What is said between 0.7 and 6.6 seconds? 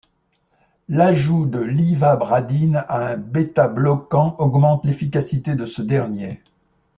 L'ajout de l'ivabradine à un bêtabloquant augmente l'efficacité de ce dernier.